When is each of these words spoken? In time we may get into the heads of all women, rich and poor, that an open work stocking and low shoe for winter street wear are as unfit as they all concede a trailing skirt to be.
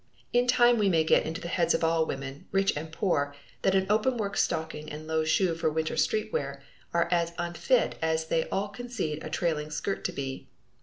In 0.33 0.47
time 0.47 0.79
we 0.79 0.89
may 0.89 1.03
get 1.03 1.27
into 1.27 1.41
the 1.41 1.47
heads 1.47 1.75
of 1.75 1.83
all 1.83 2.07
women, 2.07 2.47
rich 2.51 2.75
and 2.75 2.91
poor, 2.91 3.35
that 3.61 3.75
an 3.75 3.85
open 3.87 4.17
work 4.17 4.35
stocking 4.35 4.91
and 4.91 5.05
low 5.05 5.23
shoe 5.23 5.53
for 5.53 5.69
winter 5.69 5.95
street 5.95 6.33
wear 6.33 6.63
are 6.91 7.07
as 7.11 7.33
unfit 7.37 7.99
as 8.01 8.25
they 8.25 8.49
all 8.49 8.69
concede 8.69 9.23
a 9.23 9.29
trailing 9.29 9.69
skirt 9.69 10.03
to 10.05 10.11
be. 10.11 10.49